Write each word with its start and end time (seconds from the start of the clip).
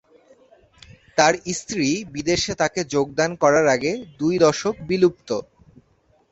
তার 1.17 1.33
স্ত্রী 1.57 1.85
বিদেশে 2.13 2.53
তাকে 2.61 2.79
যোগদান 2.93 3.31
করার 3.41 3.65
আগে 3.75 3.91
দুই 4.19 4.35
দশক 4.43 4.75
বিলুপ্ত। 4.89 5.29